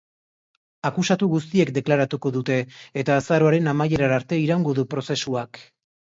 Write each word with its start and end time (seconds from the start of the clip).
Akusatu 0.89 1.27
guztiek 1.33 1.71
deklaratuko 1.75 2.31
dute, 2.39 2.57
eta 3.03 3.19
azaroaren 3.23 3.71
amaierara 3.75 4.19
arte 4.23 4.43
iraungo 4.47 4.77
du 4.83 4.89
prozesuak. 4.97 5.63